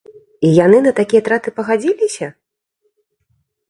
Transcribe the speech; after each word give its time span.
І 0.47 0.49
яны 0.65 0.77
на 0.85 0.93
такія 1.01 1.23
траты 1.29 1.49
пагадзіліся? 1.59 2.35